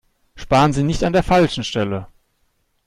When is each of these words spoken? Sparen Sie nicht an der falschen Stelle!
Sparen 0.35 0.73
Sie 0.73 0.81
nicht 0.81 1.03
an 1.03 1.13
der 1.13 1.21
falschen 1.21 1.63
Stelle! 1.63 2.07